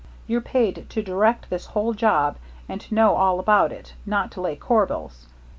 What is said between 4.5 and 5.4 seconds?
corbels.